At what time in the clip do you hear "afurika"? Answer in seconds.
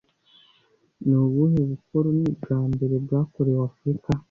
3.69-4.09